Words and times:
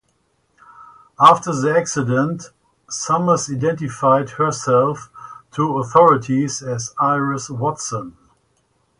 After 1.19 1.53
the 1.53 1.75
accident, 1.77 2.45
Summers 2.89 3.51
identified 3.51 4.31
herself 4.31 5.11
to 5.51 5.77
authorities 5.77 6.63
as 6.63 6.95
Iris 6.97 7.51
Watson. 7.51 8.17